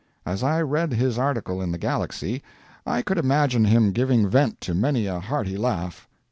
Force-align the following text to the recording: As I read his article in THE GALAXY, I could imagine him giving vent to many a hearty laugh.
As 0.25 0.41
I 0.41 0.63
read 0.63 0.93
his 0.93 1.19
article 1.19 1.61
in 1.61 1.71
THE 1.71 1.77
GALAXY, 1.77 2.41
I 2.87 3.03
could 3.03 3.19
imagine 3.19 3.65
him 3.65 3.91
giving 3.91 4.27
vent 4.27 4.59
to 4.61 4.73
many 4.73 5.05
a 5.05 5.19
hearty 5.19 5.57
laugh. 5.57 6.09